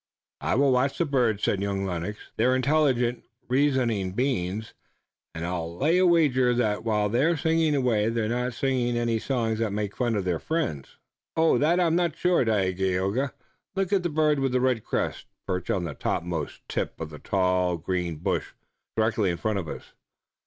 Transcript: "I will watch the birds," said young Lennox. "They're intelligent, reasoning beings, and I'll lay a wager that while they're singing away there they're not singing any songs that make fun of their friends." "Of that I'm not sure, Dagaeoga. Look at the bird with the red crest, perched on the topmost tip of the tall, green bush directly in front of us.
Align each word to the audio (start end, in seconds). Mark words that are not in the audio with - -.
"I 0.39 0.55
will 0.55 0.71
watch 0.71 0.97
the 0.97 1.05
birds," 1.05 1.43
said 1.43 1.61
young 1.61 1.85
Lennox. 1.85 2.17
"They're 2.35 2.55
intelligent, 2.55 3.23
reasoning 3.47 4.13
beings, 4.13 4.73
and 5.35 5.45
I'll 5.45 5.77
lay 5.77 5.99
a 5.99 6.07
wager 6.07 6.55
that 6.55 6.83
while 6.83 7.07
they're 7.07 7.37
singing 7.37 7.75
away 7.75 8.09
there 8.09 8.27
they're 8.27 8.43
not 8.45 8.53
singing 8.53 8.97
any 8.97 9.19
songs 9.19 9.59
that 9.59 9.69
make 9.71 9.95
fun 9.95 10.15
of 10.15 10.25
their 10.25 10.39
friends." 10.39 10.97
"Of 11.35 11.59
that 11.59 11.79
I'm 11.79 11.95
not 11.95 12.17
sure, 12.17 12.43
Dagaeoga. 12.43 13.31
Look 13.75 13.93
at 13.93 14.01
the 14.01 14.09
bird 14.09 14.39
with 14.39 14.53
the 14.53 14.59
red 14.59 14.83
crest, 14.83 15.27
perched 15.45 15.69
on 15.69 15.83
the 15.83 15.93
topmost 15.93 16.67
tip 16.67 16.99
of 16.99 17.11
the 17.11 17.19
tall, 17.19 17.77
green 17.77 18.15
bush 18.15 18.53
directly 18.97 19.29
in 19.29 19.37
front 19.37 19.59
of 19.59 19.67
us. 19.67 19.93